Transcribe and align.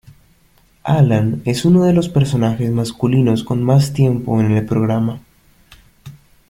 Alan 0.81 1.43
es 1.45 1.63
uno 1.63 1.83
de 1.85 1.93
los 1.93 2.09
personajes 2.09 2.71
masculinos 2.71 3.43
con 3.43 3.61
más 3.61 3.93
tiempo 3.93 4.39
en 4.41 4.49
el 4.57 4.65
programa. 4.65 5.19